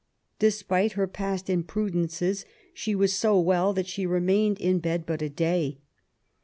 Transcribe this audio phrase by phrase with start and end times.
[0.39, 5.29] Despite her past imprudences, she was so well that she remained in 'bed but a
[5.29, 5.77] day.